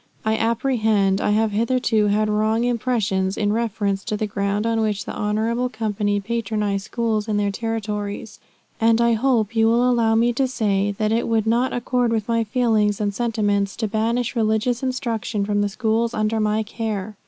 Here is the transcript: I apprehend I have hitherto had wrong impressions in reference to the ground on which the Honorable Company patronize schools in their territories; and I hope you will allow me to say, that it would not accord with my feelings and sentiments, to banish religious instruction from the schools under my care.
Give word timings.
I 0.25 0.35
apprehend 0.35 1.21
I 1.21 1.29
have 1.29 1.51
hitherto 1.51 2.07
had 2.07 2.27
wrong 2.27 2.63
impressions 2.63 3.37
in 3.37 3.53
reference 3.53 4.03
to 4.05 4.17
the 4.17 4.25
ground 4.25 4.65
on 4.65 4.81
which 4.81 5.05
the 5.05 5.13
Honorable 5.13 5.69
Company 5.69 6.19
patronize 6.19 6.81
schools 6.85 7.27
in 7.27 7.37
their 7.37 7.51
territories; 7.51 8.39
and 8.79 8.99
I 8.99 9.13
hope 9.13 9.55
you 9.55 9.67
will 9.67 9.87
allow 9.87 10.15
me 10.15 10.33
to 10.33 10.47
say, 10.47 10.91
that 10.97 11.11
it 11.11 11.27
would 11.27 11.45
not 11.45 11.71
accord 11.71 12.11
with 12.11 12.27
my 12.27 12.43
feelings 12.43 12.99
and 12.99 13.13
sentiments, 13.13 13.75
to 13.75 13.87
banish 13.87 14.35
religious 14.35 14.81
instruction 14.81 15.45
from 15.45 15.61
the 15.61 15.69
schools 15.69 16.15
under 16.15 16.39
my 16.39 16.63
care. 16.63 17.15